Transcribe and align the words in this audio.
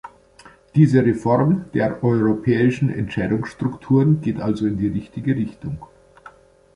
Diese 0.73 1.05
Reform 1.05 1.65
der 1.75 2.03
europäischen 2.03 2.89
Entscheidungsstrukturen 2.89 4.19
geht 4.19 4.39
also 4.41 4.65
in 4.65 4.79
die 4.79 4.87
richtige 4.87 5.35
Richtung. 5.35 5.77